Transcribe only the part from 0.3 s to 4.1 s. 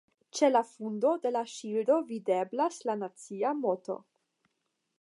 Ĉe la fundo de la ŝildo videblas la nacia moto.